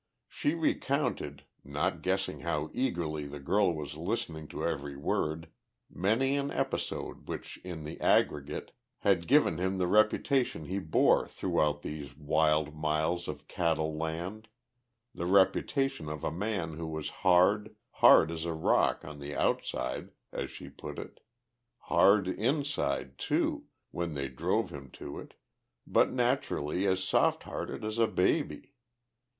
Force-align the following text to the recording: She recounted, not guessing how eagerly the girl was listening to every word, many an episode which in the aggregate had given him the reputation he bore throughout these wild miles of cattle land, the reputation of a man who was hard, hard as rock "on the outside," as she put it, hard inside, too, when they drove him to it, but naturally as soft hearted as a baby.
She 0.27 0.55
recounted, 0.55 1.43
not 1.63 2.01
guessing 2.01 2.39
how 2.39 2.71
eagerly 2.73 3.27
the 3.27 3.39
girl 3.39 3.71
was 3.71 3.95
listening 3.97 4.47
to 4.47 4.65
every 4.65 4.95
word, 4.97 5.49
many 5.91 6.35
an 6.37 6.49
episode 6.49 7.27
which 7.27 7.59
in 7.63 7.83
the 7.83 8.01
aggregate 8.01 8.71
had 9.01 9.27
given 9.27 9.59
him 9.59 9.77
the 9.77 9.85
reputation 9.85 10.65
he 10.65 10.79
bore 10.79 11.27
throughout 11.27 11.83
these 11.83 12.17
wild 12.17 12.75
miles 12.75 13.27
of 13.27 13.47
cattle 13.47 13.95
land, 13.95 14.47
the 15.13 15.27
reputation 15.27 16.09
of 16.09 16.23
a 16.23 16.31
man 16.31 16.73
who 16.77 16.87
was 16.87 17.09
hard, 17.21 17.75
hard 18.01 18.31
as 18.31 18.47
rock 18.47 19.05
"on 19.05 19.19
the 19.19 19.35
outside," 19.35 20.09
as 20.31 20.49
she 20.49 20.67
put 20.67 20.97
it, 20.97 21.19
hard 21.77 22.27
inside, 22.27 23.19
too, 23.19 23.65
when 23.91 24.15
they 24.15 24.27
drove 24.29 24.71
him 24.71 24.89
to 24.93 25.19
it, 25.19 25.35
but 25.85 26.09
naturally 26.09 26.87
as 26.87 27.03
soft 27.03 27.43
hearted 27.43 27.85
as 27.85 27.99
a 27.99 28.07
baby. 28.07 28.73